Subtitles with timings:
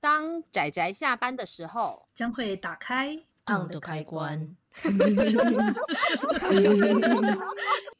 [0.00, 4.54] 当仔仔下班的时候，将会打开 on 的开关。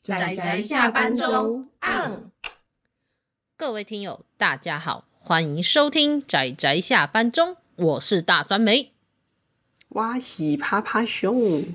[0.00, 2.30] 仔仔下班中 on。
[3.56, 8.92] 各位听友，大家好，欢迎收听仔仔下班中，我是大酸梅。
[9.88, 11.74] 哇西趴趴熊，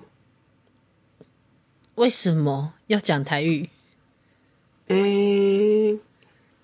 [1.95, 3.69] 为什么要讲台语？
[4.87, 5.99] 诶，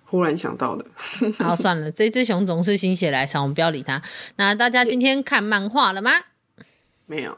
[0.09, 0.85] 忽然想到的。
[1.37, 4.01] 好，算了，这只熊总是心血来潮，我们不要理它。
[4.37, 6.11] 那大家今天看漫画了吗？
[7.05, 7.37] 没有。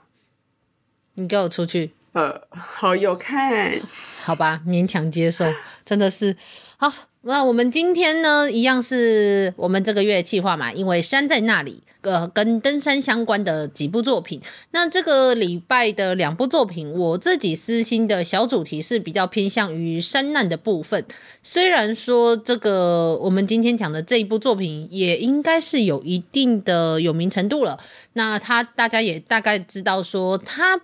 [1.15, 1.91] 你给我出去。
[2.13, 3.79] 呃，好有看。
[4.23, 5.45] 好吧，勉强接受，
[5.85, 6.35] 真的是
[6.77, 6.91] 好。
[7.23, 14.41] 那我们今天呢，一样是我们这个月计划嘛，因为山在那里，呃，跟登山相关的几部作品。
[14.71, 21.05] 那这个礼拜的两部作品，我自己私心的小主题是比较偏向于山难的部分。
[21.43, 27.77] 虽然说这个我们今天讲的这一部作品，也应该是有一定的有名程度了。
[28.13, 30.81] 那他大家也大概知道说，他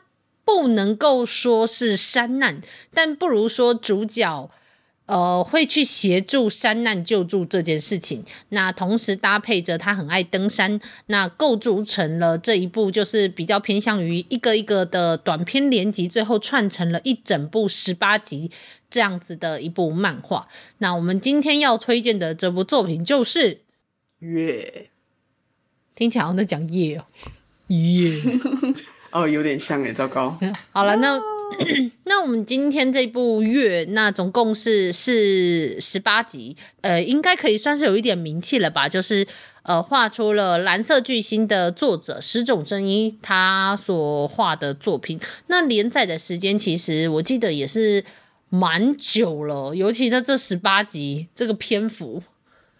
[0.48, 2.62] 不能够说是山难，
[2.94, 4.50] 但不如说主角。
[5.08, 18.52] 呃，会去协助山难救助这件事情，那同时搭配着他很爱登山，那构筑成了这一部就是比较偏向于一个一个的短篇连集，最后串成了一整部十八集
[18.90, 20.50] 这样子的一部漫画。
[20.80, 23.56] 那我们今天要推荐的这部作品就是
[24.20, 24.90] 《月》，
[25.96, 27.06] 听起来好像在讲夜哦，
[27.74, 28.12] 夜
[29.12, 30.38] 哦，有点像诶，糟糕。
[30.72, 31.20] 好了，那。
[32.04, 38.90] 那我们今天这部月，那总共是是十八集，呃，应该可以算是有一点名气了吧？
[38.90, 39.26] 就是
[39.64, 45.18] 呃，画出了蓝色巨星的作者石冢真一他所画的作品。
[45.48, 48.04] 那连载的时间其实我记得也是
[48.50, 52.22] 蛮久了，尤其在这十八集这个篇幅。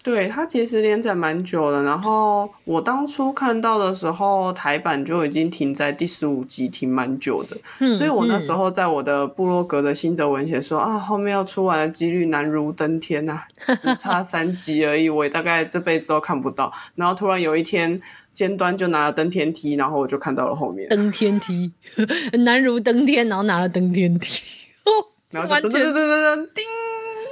[0.08, 7.58] 对，它其实连载蛮久了，然后我当初看到的时候，台版就已经停在第十五集，停蛮久的。
[7.82, 16.72] 嗯，所以我那时候在我的部落格的心得文写说、嗯、啊，后面要出完的几率难如登天呐、啊， 只差三集而已，我也大概这辈子都看不到。
[16.96, 18.02] 然后突然有一天，
[18.32, 21.74] 尖端就拿了登天梯，然后我就看到了后面登天梯，
[22.46, 24.42] 难如登天，然后拿了登天梯，
[25.32, 26.64] 然后就噔噔噔噔噔叮。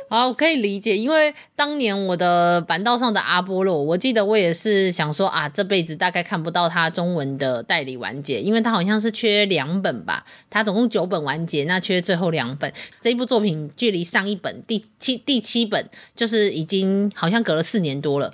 [0.08, 12.72] 好，可以理解，因为当年我的板道上的阿波罗，我记得我也是想说啊，这辈子大概看不到他中文的代理完结，因为他好像是缺两本吧，他总共九本完结，那缺最后两本。
[13.02, 18.32] 这一部作品距离上一本第七第七本就是已经好像隔了四年多了，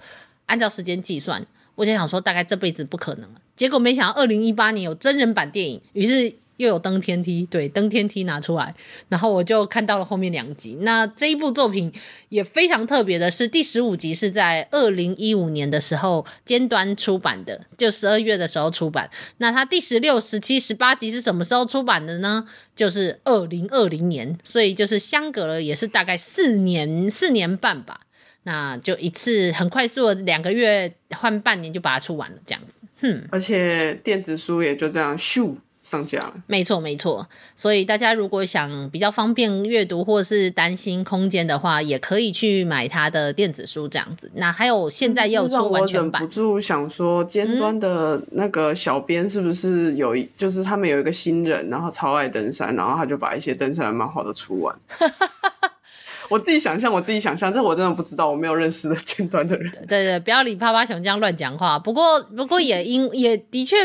[0.48, 1.46] 按照时间计算，
[1.76, 6.34] 我就想说大概这辈子不可能，结果没想到二零一八年有真人版电影，于是。
[6.62, 8.74] 又有登天梯，对，登天梯拿出来，
[9.10, 10.78] 然后我就看到了后面两集。
[10.82, 11.92] 那这一部作品
[12.30, 19.10] 也非常特别的是，第十五集是在二零一五年的时候尖端出版的，就十二月的时候出版。
[19.40, 22.48] 那它第十六、十七、十八集是什么时候出版的呢？
[22.76, 28.02] 就是二零二零年，所以就是相隔了也是大概四年、四年半吧。
[28.44, 32.80] 那就一次很快速的两个月换半年就把它出完了，这样子。
[33.02, 35.56] 哼，而且电子书也就这样咻。
[35.92, 44.32] 上架了，没错没错，所以大家如果想比较方便阅读，或是担心空间的话，也可以去买它的电子书这样子。
[44.36, 46.22] 那还有现在也有出完全版。
[46.22, 54.74] 我忍不住想说，尖端的那个小编是不是有一，嗯、就是他们有一个新人，然后超爱登山，然后他就把一些登山的漫画都出完。
[56.30, 59.70] 我自己想象，我自己想象，这我真的不知道，我没有认识的尖端的人。
[59.72, 61.78] 对，对对，不要理趴趴熊这样乱讲话。
[61.78, 63.76] 不过不过也因也的确。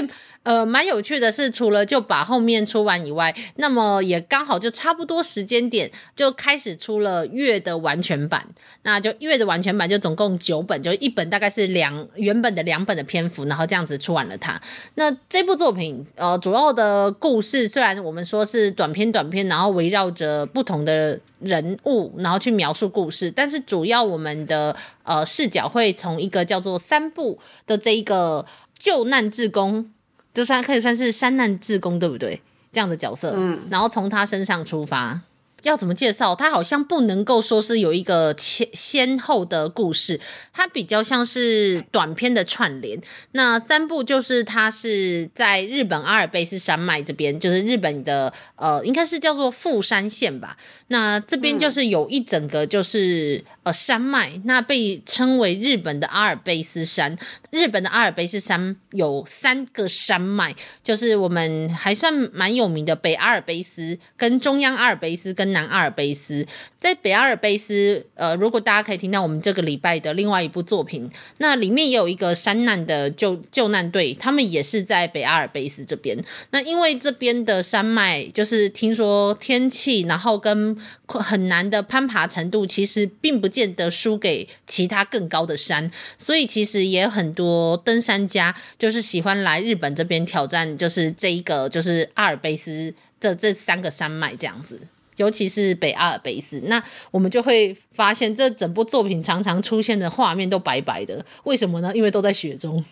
[0.47, 8.47] 呃，蛮有趣的是，除了就把后面出完以外，那么也刚好就差不多时间点就开始出了月的完全版。
[8.83, 14.63] 那就月的完全版就总共九本，就一本大概是两原本的两本的篇幅，然后这样子出完了它。
[14.95, 28.47] 那这部作品呃，主要的故事虽然我们说是短篇短篇，然后围绕着不同的人物，然后去描述故事，但是主要我们的呃视角会从一个叫做三部的这一个
[28.79, 29.91] 救难志工。
[30.37, 32.39] 就算可以算是山难志工，对不对？
[32.71, 35.19] 这样的角色，嗯，然后从他身上出发。
[35.63, 36.35] 要怎么介绍？
[36.35, 40.21] 它好像不能够说是有一个前先后的故事，
[40.53, 43.01] 它比较像是短篇的串联。
[43.33, 50.57] 那三部就是它是在日本阿尔卑斯山脉这边，就是日本的呃，应该是叫做富山县吧。
[50.89, 57.19] 那这边就是有一整个就是呃山脉，那被称为日本的阿尔卑斯山。
[57.51, 60.55] 日本的阿尔卑斯山有三个山脉，
[60.85, 66.47] 就是我们还算蛮有名的北阿尔卑斯、跟中央阿尔卑斯跟南阿尔卑斯。
[66.79, 76.17] 在北阿尔卑斯，呃，如果大家可以听到我们这个礼拜的另外一部作品，那里面也有一个山难的救救难队，他们也是在北阿尔卑斯这边。
[76.51, 80.77] 那因为这边的山脉，就是听说天气，然后跟
[81.07, 94.81] 很难的攀爬程度，其实并不见得输给其他更高的山，所以其实也很多登山家就是喜欢来日本这边挑战，就是这一个就是阿尔卑斯的这三个山脉这样子。
[95.17, 101.91] 尤其是北阿尔卑斯，那我们就会发现，这整部作品常常出现的画面都白白的，为什么呢？
[101.95, 102.85] 因为都在雪中。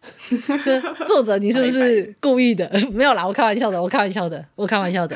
[1.06, 2.70] 作者，你是不是故意的？
[2.90, 5.14] 没有啦，我开玩笑的，我开玩笑的，我开玩笑的。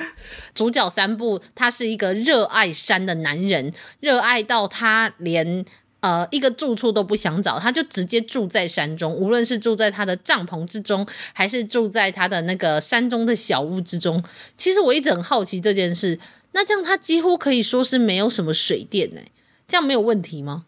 [0.55, 5.65] 主角三部，他是一个热爱山的男人，热爱到他连
[6.05, 14.23] 呃一个住处都不想找，他就直接住在山中，无论是住在他的帐篷之中，还是住在他的那个山中的小屋之中。
[14.59, 16.21] 其实我一直很好奇这件事。
[16.53, 19.21] 那这样他几乎可以说是没有什么水电呢？
[19.67, 20.67] 这样没有问题吗？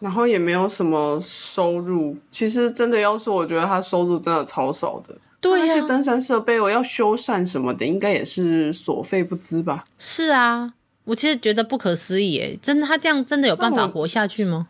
[0.00, 2.16] 然后也没有什么收入。
[2.32, 5.16] 其实真的要说，我觉得他收入真的超少的。
[5.40, 9.84] 对啊，那些登山设备，我要修缮什么的，应该也是所费不赀吧？
[9.96, 10.74] 是啊，
[11.04, 14.68] 我其实觉得不可思议哎，真的，他这样真的有办法活下去吗？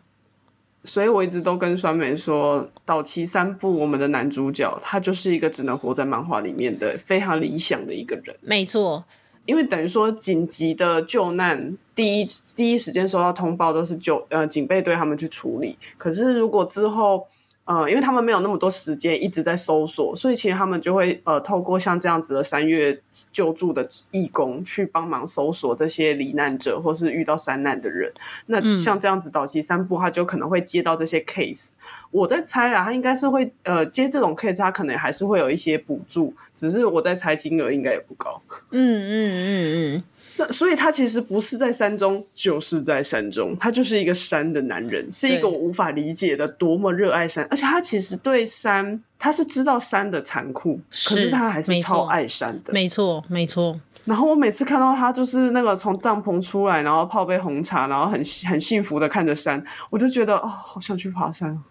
[0.85, 8.35] 所以我一直都跟酸梅说，岛崎三部我们的男主角，他就是一个只能活在漫画里面的非常理想的一个人。
[8.41, 9.03] 没错。
[9.45, 15.77] 因为等于说紧急的救难，第一第一时间收到通报都是救呃警备队他们去处理。
[15.97, 17.27] 可是如果之后
[17.65, 22.99] 呃，因为他们没有那么多时间一直在搜索，所以其实他们就会呃透过像这样子的三月
[23.31, 28.11] 救助的义工去帮忙搜索这些罹难者或是遇到山难的人。
[28.47, 31.69] 那像这样子岛崎三部他就可能会接到这些 case。
[32.11, 38.41] 我在猜啊，他应该是会呃接这种 case，他可能还是会有一些补助，只是我在猜金额应该也不高。
[38.71, 40.03] 嗯嗯嗯嗯。
[40.35, 53.79] 那所以他其实不是在山中，就是在山中，他就是一个山的男人，是一个我无法理解的多么热爱山，而且他其实对山，他是知道山的残酷，是，可是他还是超爱山的，没错没错。
[54.05, 58.19] 然后我每次看到他就是那个从帐篷出来，然后泡杯红茶，然后很
[58.49, 61.63] 很幸福的看着山，我就觉得哦，好想去爬山，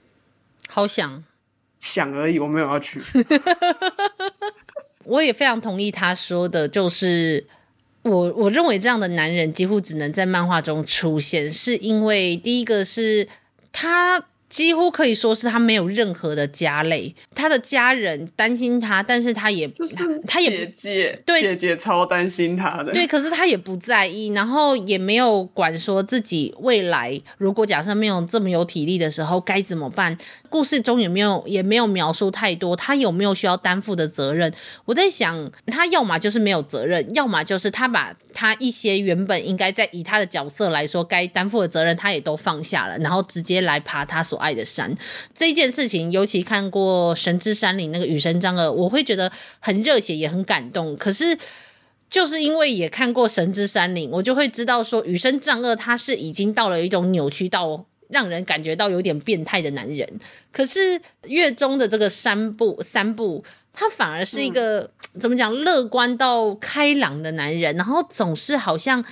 [0.68, 1.24] 好想
[1.80, 3.02] 想而已，我没有要去。
[5.04, 7.44] 我也非常同意他说的，就是。
[8.02, 13.28] 我我认为这样的男人几乎只能在漫画中出现，是因为第一个是
[13.72, 14.24] 他。
[14.52, 19.96] 几乎可以说是他没有任何的家累，他的家人担心他，但是他也就是
[20.28, 30.18] 他也姐姐对姐姐超担心他的，对，可是他也不在意，然后也没有管说自己未来如果假设没有这么有体力的时候该怎么办。
[30.50, 34.52] 故事中也没有也没有描述太多他有没有需要担负的责任。
[34.84, 44.94] 我在想，他要么就是没有责任，要么就是他把他一些原本应该在以他的角色来说该担负的责任，他也都放下了，然后直接来爬他所爱的山，
[45.32, 49.30] 这件事情，尤其看过《神之山林》那个羽生章二，我会觉得
[49.60, 50.96] 很热血，也很感动。
[50.96, 51.38] 可是，
[52.10, 60.20] 就是因为也看过《神之山林》，我就会知道说，雨生丈二他是已经到了一种扭曲到让人感觉到有点变态的男人。
[60.50, 69.04] 可是月中的这个三部三部，他反而是一个、嗯、怎么讲，乐观到开朗的男人，然后总是好像。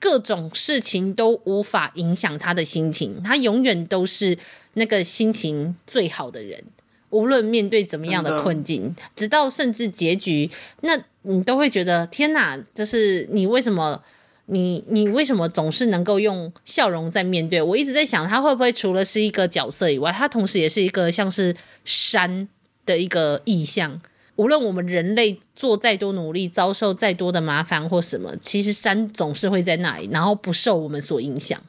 [0.00, 4.36] 各种事情都无法影响他的心情，他永远都是
[4.74, 6.64] 那个心情最好的人。
[7.10, 10.50] 无论面对怎么样的困境，直到甚至结局，
[10.82, 12.56] 那你都会觉得天哪！
[12.72, 14.00] 就是你为什么，
[14.46, 17.60] 你你为什么总是能够用笑容在面对？
[17.60, 21.54] 我一直在想，他会不会除了是一个角色以外，他同时也是一个像是
[21.84, 22.48] 山
[22.86, 24.00] 的一个意象。
[24.40, 31.60] 无论我们人类做再多努力，遭受再多的麻烦或什么，其实山总是会在那里，然后不受我们所影响。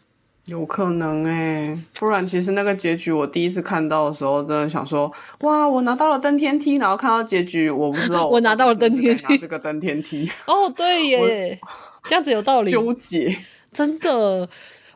[0.45, 5.11] 有可能哎、欸，不然其实那个结局，我第一次看到的时候，真的想说，
[5.41, 10.31] 哇，我拿到了登天梯，然后看到结局，我不知道我， 我拿到了登天梯，这个登天梯。
[10.47, 11.59] 哦，对耶，
[12.07, 12.71] 这样子有道理。
[12.71, 13.37] 纠结，
[13.73, 14.47] 真的。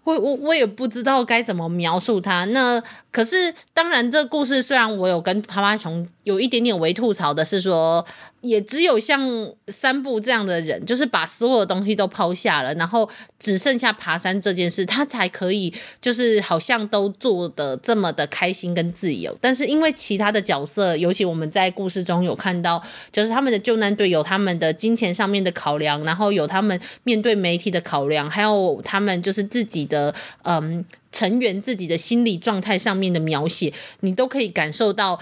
[0.06, 2.46] 我我我也不知道该怎么描述它。
[2.46, 2.80] 那
[3.16, 8.06] 可是当然，这个故事虽然我有跟趴趴熊有一点点微吐槽的是说，
[8.42, 9.22] 也只有像
[9.70, 19.34] 三部这样的人，就是把所有的东西都抛下了，然后只剩下爬山这件事，他才可以就是好像都做得这么的开心跟自由。
[19.40, 30.84] 但是因为其他的角色，尤其我们在故事中有看到，就是他们的救难队有他们的金钱上面的考量，然后有他们面对媒体的考量，还有他们就是自己的嗯
[31.16, 35.20] 成员自己的心理状态上面的描写，你都可以感受到。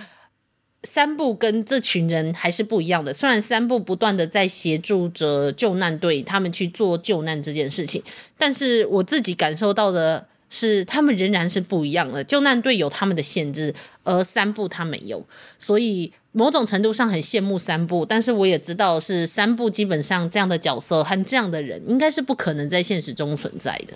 [0.86, 3.14] 三部跟这群人还是不一样的。
[3.14, 8.04] 虽然三部不断的在协助着救难队他们去做救难这件事情，
[8.38, 12.22] 但是我自己感受到的是，他们仍然是不一样的。
[12.22, 13.74] 救难队有他们的限制，
[14.04, 15.26] 而三部他没有，
[15.58, 18.06] 所以某种程度上很羡慕三部。
[18.06, 23.94] 但是我也知道，是三部基本上这样的角色和这样的人，应该是不可能在现实中存在的。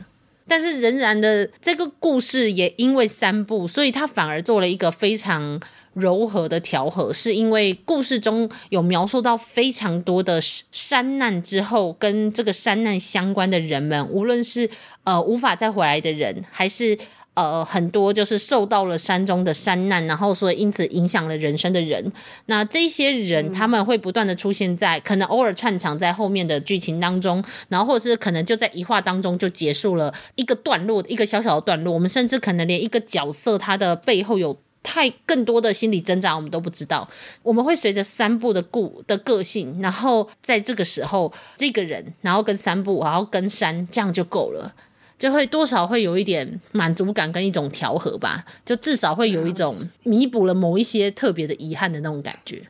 [0.48, 5.60] 但是仍然的这个故事也因为三部，所以他反而做了一个非常
[5.94, 14.70] 柔和的调和，是因为故事中有描述到非常多的山难之后，跟这个山难相关的人们，无论是
[15.04, 16.98] 呃无法再回来的人，还是。
[17.38, 22.12] 呃，很多就是受到了山中的山难，然后所以因此影响了人生的人。
[22.48, 31.94] 那这些人他们会不断的出现在，可能偶尔串场在后面的剧情当中，然后或者是可能就在一话当中就结束了一个段落，一个小小的段落。
[31.94, 37.08] 我们甚至可能连一个角色他的背后有太更多的心理挣扎，我们都不知道。
[37.44, 44.74] 我们会随着三部的故的个性，然后在这个时候，这个人，然后跟三部，然后跟山，这样就够了。
[45.20, 52.62] 就会多少会有一点满足感跟一种调和吧，就至少会有一种弥补了某一些特别的遗憾的那种感觉。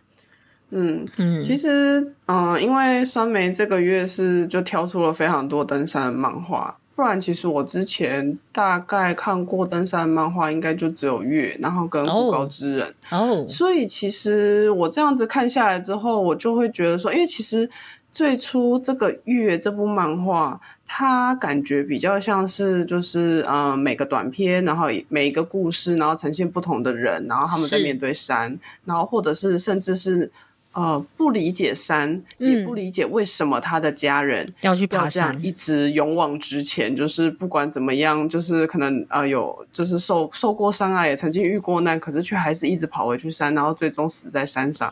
[0.70, 13.46] 嗯嗯，其实嗯、呃，因为酸梅这个月是就挑出了非常多登山的漫画，不然其实我之前大概看过登山的漫画，应该就只有月，然后跟孤高之人哦。
[13.48, 17.70] 所以其实我这样子看下来之后，我就会觉得说，因为其实。
[18.18, 30.32] 最初这个月这部漫画，它感觉比较像是就是呃每个短片，然后每一个故事，然后呈现不同的人，然后他们在面对山，然后或者是甚至是
[30.72, 44.92] 呃不理解山，嗯，也不理解为什么他的家人要去爬山，一直勇往直前，就是不管怎么样，就是可能呃有就是受受过伤啊，也曾经遇过难，可是却还是一直跑回去山，然后最终死在山上。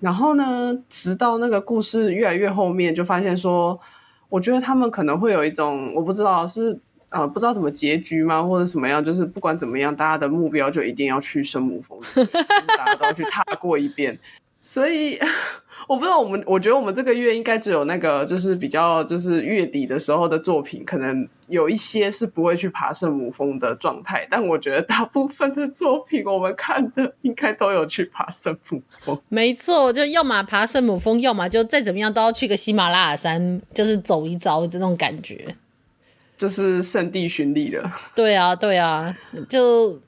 [0.00, 3.78] 然后呢，直到那个故事越来越后面，就发现说，
[4.28, 6.78] 我觉得他们可能会有一种，我不知道是
[7.10, 12.00] 呃不知道怎么结局吗，或者什么样，就是不管怎么样，大家的目标就一定要去圣母峰，
[12.76, 14.18] 大家都去踏过一遍，
[14.60, 15.18] 所以。
[15.88, 24.26] 我不知道，我们我觉得我们这个月应该只有那个，就是比较就是月底的时候的作品，可能有一些是不会去爬圣母峰的状态。
[24.30, 29.20] 但我觉得大部分的作品，我们看的应该都有去爬圣母峰。
[29.28, 35.54] 没错，就要么爬圣母峰，要么就再怎么样都要去个喜马拉雅山，就是走一遭这种感觉，
[36.38, 37.92] 就是圣地巡礼了。
[38.16, 39.14] 对啊，对啊，
[39.48, 40.00] 就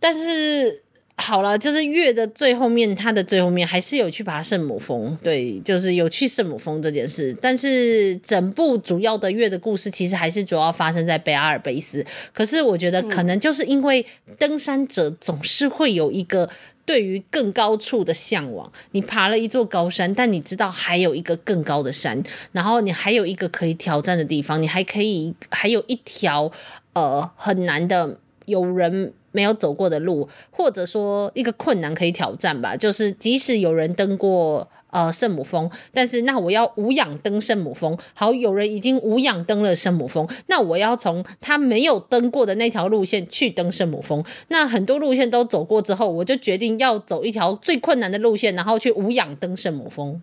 [0.00, 0.82] 但是。
[1.20, 7.36] 好了，就是月的最后面，它的最后面还是有去爬圣母峰，对，就是有去圣母峰这件事。
[7.42, 12.06] 但是整部主要的月的故事，其实还是主要发生在北阿尔卑斯。
[12.32, 14.06] 可是我觉得，可能就是因为
[14.38, 16.48] 登山者总是会有一个
[16.86, 18.70] 对于更高处的向往。
[18.92, 22.22] 你爬了一座高山，但你知道还有一个更高的山，
[22.52, 26.50] 然后你还有一个可以挑战的地方，你还可以还有一条
[26.92, 29.12] 呃很难的有人。
[29.32, 37.96] 没有走过的路，或者说一个困难可以挑战吧，就是即使有人登过呃圣母峰，但是那我要无氧登圣母峰。
[38.14, 44.24] 好，有人已经无氧登了圣母峰，那我要从他没有登过的那条路线去登圣母峰。
[44.48, 50.22] 那很多路线都走过之后，我就决定要走一条最困难的路线，然后去无氧登圣母峰。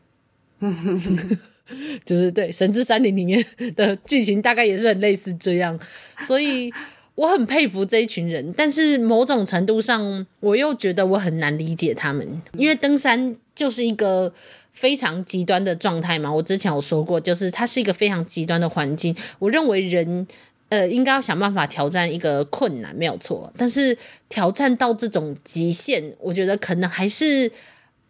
[2.05, 3.43] 就是对《神之山林》里面
[3.75, 5.79] 的剧情大概也是很类似这样，
[6.21, 6.71] 所以。
[7.15, 14.34] 我很佩服这一群人，但是某种程度上，我又觉得我很难理解他们，因为登山就是一个
[14.74, 16.31] 非常极端的状态嘛。
[16.31, 19.15] 我之前有说过，就是它是一个非常极端的环境。
[19.39, 20.27] 我认为人，
[20.67, 23.50] 呃，应该要想办法挑战一个困难，没有错。
[23.55, 27.50] 但是挑战到这种极限，我觉得可能还是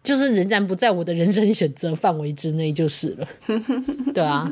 [0.01, 3.27] 就是仍然不在我的人生选择范围之内，就是了。
[4.15, 4.51] 对啊。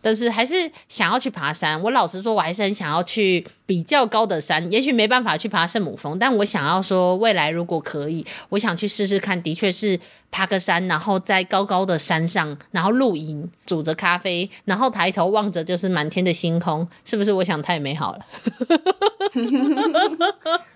[0.00, 1.80] 但是还是想要去爬山。
[1.82, 4.70] 我老实说，我还是很想要去比较高的山。
[4.70, 9.40] 也许没办法去爬圣母峰，但我想要说，未来如果可以，我想去试试看。
[9.42, 9.98] 的确是
[10.30, 17.32] 爬个山，然后在高高的山上，然后露营，煮着咖啡，然后抬头望着就是满天的星空，是不是？
[17.32, 18.26] 我想太美好了。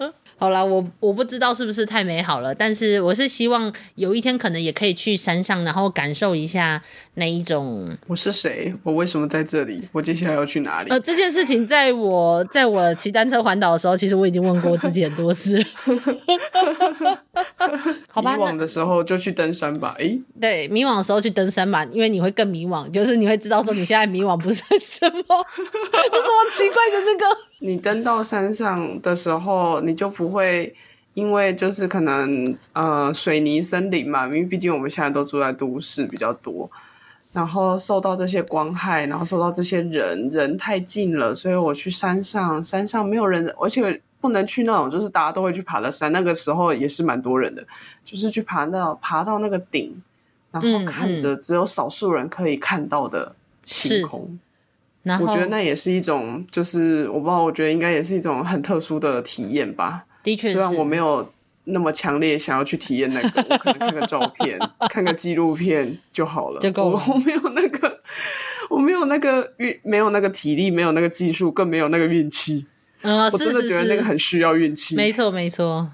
[0.36, 6.82] 好啦，我我不知道是不是太美好了，但是我是希望有一天可能也可以去山上，然后感受一下
[7.14, 7.96] 那一种。
[8.06, 8.74] 我是谁？
[8.82, 9.88] 我为什么在这里？
[9.92, 10.90] 我接下来要去哪里？
[10.90, 15.64] 呃，这件事情在我在我骑单车环岛的时候，其实我已经问过自己很多次。
[18.10, 19.94] 好吧，迷惘的时候就去登山吧。
[19.98, 27.24] 诶，对，迷惘的时候去登山吧，因为你会更迷惘，就是你会知道说你现在迷惘不是什么，这 是么奇怪的那个。
[27.66, 30.74] 你登到山上的时候，你就不会
[31.14, 36.70] 因为就是可能呃水泥森林嘛，因为毕竟我们现在都住在都市比较多，
[37.32, 47.66] 然后受到这些光害，然后受到这些人人太近了，所以我去山上，山上没有人，而且不能去那种就是大家都会去爬的山，那个时候也是蛮多人的，
[48.04, 50.02] 就是去爬到爬到那个顶，
[50.50, 54.20] 然后看着只有少数人可以看到的星空。
[54.20, 54.40] 嗯嗯
[55.04, 60.04] 然后我觉得那也是一种，就是我不知道，我觉得应该也是一种很特殊的体验吧。
[60.22, 61.30] 的确，虽然我没有
[61.64, 64.58] 那么强烈想要去体验那个，我可能看个照片、
[64.90, 66.60] 看个纪录片就好了。
[66.76, 68.00] 我 我没有那个，
[68.70, 72.66] 我没有那个运，没有那个体力，没有那个技术，更没有那个运气。
[73.02, 74.96] 嗯，我真的觉得那个很需要运气。
[74.96, 75.90] 没错，没错。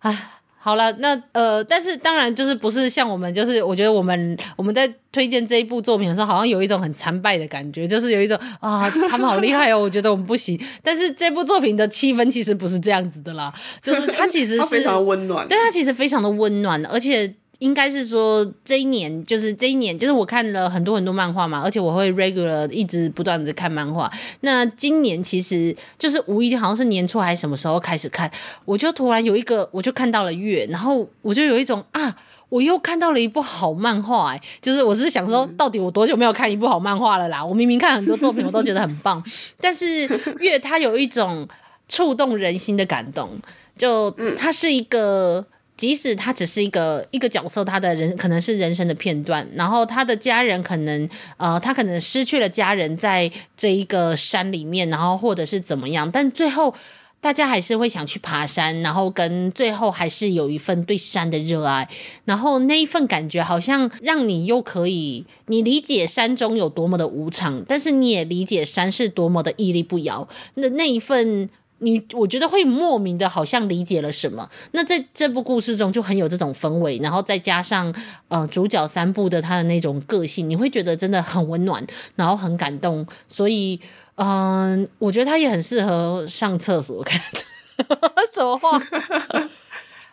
[0.00, 0.39] 唉。
[0.62, 10.60] 好了，那呃，但是当然就是不是像我们，就是我觉得我们我们在推荐这一部作品的时候，好像有一种很惨败的感觉，就是有一种啊，他们好厉害哦，我觉得我们不行。
[10.82, 13.50] 但是这部作品的气氛其实不是这样子的啦，
[13.82, 17.34] 就是它其实是非常温暖，对，它其实非常的温暖，而且。
[17.60, 24.10] 应该是说这一年，就是这一年，就是我看了很多很多漫画嘛，而且我会 regular 一直不断的看漫画。
[24.40, 28.30] 那今年其实就是无意间，好像是年初还是什么时候开始看，
[28.64, 32.16] 我就突然有一个，我就看到了月，然后我就有一种啊，
[32.48, 37.44] 我又看到了一部好漫画哎，就是我是想说，到底我多久没有看一部好漫画了啦？
[37.44, 39.22] 我明明看很多作品，我都觉得很棒，
[39.60, 41.46] 但是月它有一种
[41.90, 43.38] 触动人心的感动，
[43.76, 45.44] 就它是一个。
[45.80, 51.08] 即使他只是一个一个角色，他的人可能是人生的片段，然后他的家人可能
[51.38, 56.74] 呃，他可能失去了家人在这一个山里面，然后或者是怎么样，但最后
[57.22, 61.88] 大家还是会想去爬山，然后跟最后还是有一份对山的热爱，
[62.26, 71.48] 然后那一份感觉好像让你又可以你理解山中有多么的无常，但是你也理解山是多么的屹立不摇，那那一份。
[71.80, 74.48] 你我觉得会莫名的，好像理解了什么。
[74.72, 77.94] 那在这部故事中就很有这种氛围，然后再加上
[78.28, 81.84] 呃主角三部的他的那种个性，你会觉得真的很温暖，
[82.16, 83.06] 然后很感动。
[83.28, 83.80] 所以
[84.16, 87.20] 嗯、我觉得他也很适合上厕所看。
[88.34, 88.78] 什么话？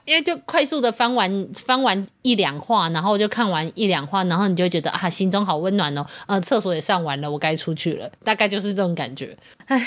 [0.07, 6.05] 因为就快速的翻完翻完一两话，然后就看完一两话，然后你就觉得啊，心中好温暖哦。
[6.27, 9.38] 呃，厕所也上完了，我该出去了，大概就是这种感觉。
[9.65, 9.77] 哎，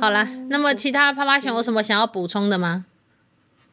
[0.00, 2.86] 好啦，那么其他趴趴熊有什么想要补充的吗？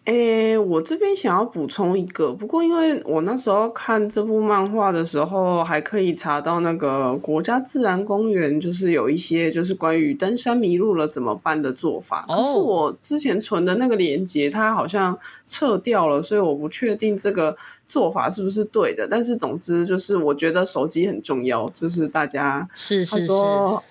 [0.07, 12.25] 诶、欸，我这边想要补充一个，不过因为我那时候看这部漫画的时候，还可以查到那个国家自然公园，就是有一些就是关于登山迷路了怎么办的做法。
[12.25, 17.53] 可是我之前存的那个链接，它好像撤掉了，所以我不确定这个
[17.85, 19.05] 做法是不是对的。
[19.05, 23.27] 但是总之就是，我觉得手机很重要，就是大家是是是，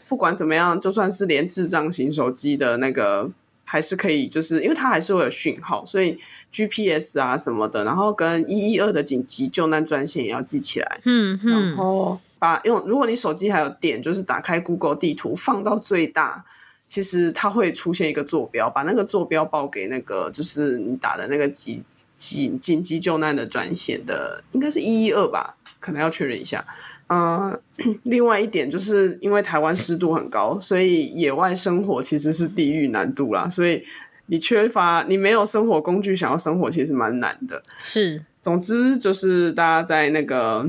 [0.09, 3.31] 不管怎么样，就算是连智障型手机的那个。
[3.68, 6.16] 还是可以，就是因为它还是会有讯号，所以
[6.52, 11.00] GPS 啊什么的，然后跟一一二的紧急救难专线也要记起来。
[11.05, 11.50] 嗯嗯。
[11.50, 16.44] 然后把用，如果你手机还有电，就是打开 Google 地图放到最大，
[16.87, 21.83] 其实它会出现一个坐标，把那个坐标报给那个就是你打的那个急
[22.16, 26.65] 紧紧急救难的专线的，应该是一一二吧，可能要确认一下。
[27.09, 27.61] 嗯、呃，
[28.03, 33.49] 另外一点就是因为台湾湿度很高，所以野外生活其实是地狱难度啦。
[33.49, 33.85] 所以
[34.27, 37.62] 你缺乏，你没有生活工具，想要生活其实蛮难的。
[37.79, 40.69] 是，总之就是大家在那个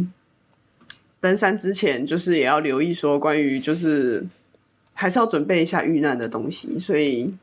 [1.19, 4.23] 登山之前，就是也要留意说，关于就是
[4.93, 6.77] 还是要准备一下遇难的东西。
[6.77, 7.33] 所以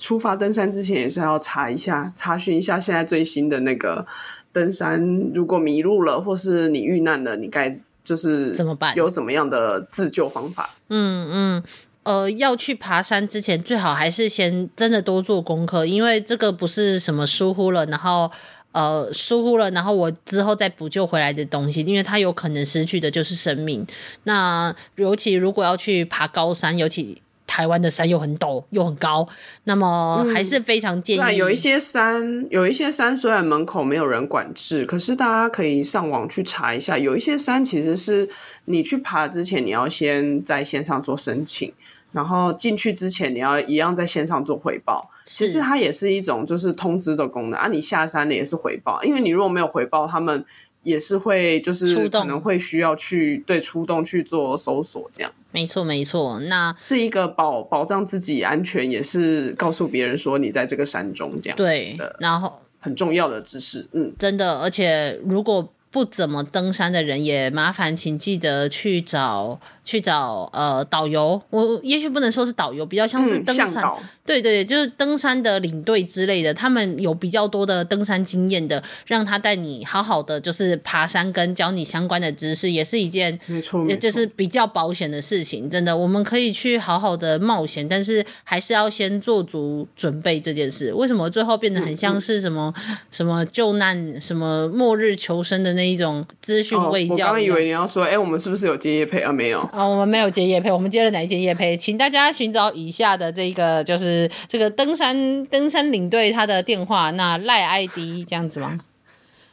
[0.00, 4.04] 出发登山之前，也是要查一下、查询一下现在最新的那个
[4.52, 5.00] 登山，
[5.32, 7.78] 如果迷路了或是你遇难了，你该。
[8.02, 8.96] 就是怎么办？
[8.96, 10.70] 有怎么样的自救方法？
[10.88, 11.62] 嗯嗯，
[12.02, 18.28] 呃，要去爬山之前，最好还是先真的多做功课，因为这个不是什么疏忽了，然后
[18.72, 23.86] 呃疏忽了，然后我之后再补救回来的东西，因为它有可能失去的就是生命。
[24.24, 27.22] 那尤其如果要去爬高山，尤其。
[27.50, 29.26] 台湾的山又很陡又很高，
[29.64, 31.20] 那么还是非常建议。
[31.20, 36.96] 嗯、有一些山，有一些山虽然门口没有人管制，可是大家可以上网去查一下。
[36.96, 38.28] 有一些山其实是
[38.66, 41.72] 你去爬之前，你要先在线上做申请，
[42.12, 45.10] 然后进去之前你要一样在线上做回报。
[45.24, 47.66] 其实它也是一种就是通知的功能啊。
[47.66, 50.44] 你下山的也是回报，因为你如果没有回报，他们。
[50.82, 55.58] 也是会，就是可能会需要去对出动去做搜索这样子。
[55.58, 61.70] 没错，没错，那是一个保保障自己安全，也是告诉别人说你在这个山中这样子的。
[61.70, 71.42] 对，然后很重要的知识，嗯，真的，而且如果不怎么登山的人，也麻烦请记得去找去找呃导游。
[71.50, 73.98] 我也许不能说是导游，比较像是登山，嗯、
[74.30, 85.68] 对对，就是登山的领队之类的，他们有比较多的登山经验的，让他带你好好的就是爬山，跟教你相关的知识，也是一件没错，也就是比较保险的事情。
[85.68, 90.92] 真的，我们可以去好好的冒险，但是还是要先做足准备这件事。
[90.92, 97.28] 为什么最后变得很像是什么、嗯、什么救难、什么末日求生的那一种资讯未教、哦？
[97.30, 99.32] 我刚以为你要说，哎、欸，我们是不是有接业配啊？
[99.32, 101.76] 没有啊、哦，我们没有接业配，我们接了哪一间业配？
[101.76, 108.80] 请大家寻找以下的这个，就是这个登山登山领队他的电话，那赖 ID 这样子吗？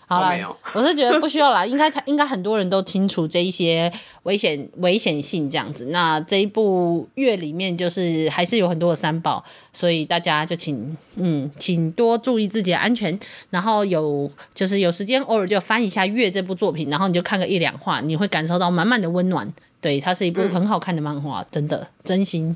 [0.10, 0.32] 好了，
[0.74, 3.92] 我是觉得不需要啦，应该他应该很多人都清楚这一些
[4.24, 5.88] 危险危险性这样子。
[5.88, 13.20] 那这一部月里面就是还是有很多的三宝，所以大家就请嗯，请多注意自己的安全。
[13.50, 19.54] 然后有就是有时间偶尔就翻一下月这部作品，然后你就看个一两话，你会感受到满满的温暖。
[19.82, 22.56] 对，它是一部很好看的漫画，真的真心。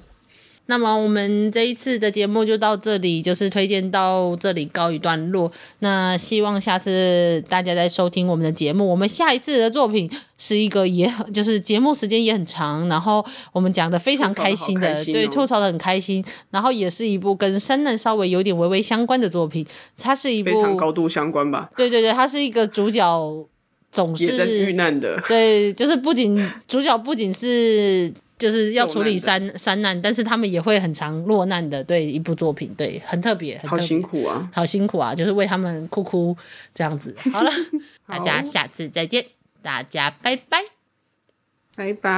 [0.72, 5.52] 那么我们这一次的节目就到这里，就是推荐到这里告一段落。
[5.80, 8.88] 那希望下次大家再收听我们的节目。
[8.88, 16.24] 我们下一次的作品是一个也很，就是节目时间也很长，然后我们讲的非常开心的，对，吐槽的很开心。
[16.52, 19.66] 然后也是一部跟山难稍微有点微微相关的作品，
[20.00, 21.70] 它是一部非常高度相关吧？
[21.76, 23.46] 对对对，它是一个主角
[23.92, 28.14] 总是遇难的，对，就是不仅主角不仅是。
[28.42, 31.84] 就是要处理山山难，但是他们也会很常落难的。
[31.84, 36.36] 对一部作品，对很特别，好辛苦啊，好辛苦啊，就是为他们哭哭
[36.74, 37.16] 这样子。
[37.32, 37.52] 好了，
[38.08, 39.24] 大家下次再见，
[39.62, 40.64] 大家拜拜，
[41.76, 42.10] 拜拜。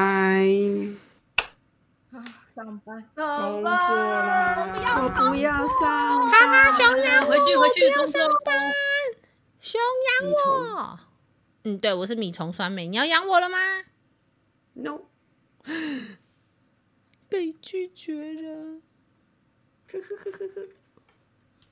[2.12, 2.24] 啊，
[2.56, 4.56] 上班，工作啦，
[5.04, 6.32] 我不要上班。
[6.32, 8.58] 哈哈，熊养我，回去回去上班。
[9.60, 9.82] 熊
[10.22, 11.00] 养我，
[11.66, 13.58] 嗯，对，我是米虫酸梅，你要养我了吗
[14.74, 15.02] ？No。
[17.30, 18.82] 被拒绝了
[19.88, 20.68] 呵呵呵呵呵